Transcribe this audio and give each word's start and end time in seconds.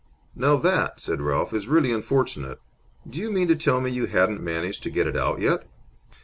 "Now 0.35 0.55
that," 0.55 0.99
said 0.99 1.21
Ralph, 1.21 1.53
"is 1.53 1.67
really 1.67 1.91
unfortunate! 1.91 2.59
Do 3.07 3.19
you 3.19 3.31
mean 3.31 3.47
to 3.49 3.55
tell 3.55 3.79
me 3.81 3.91
you 3.91 4.07
hadn't 4.07 4.41
managed 4.41 4.81
to 4.81 4.89
get 4.89 5.05
it 5.05 5.15
out 5.15 5.39
yet? 5.41 5.69